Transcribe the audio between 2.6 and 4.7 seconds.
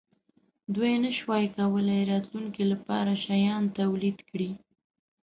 لپاره شیان تولید کړي.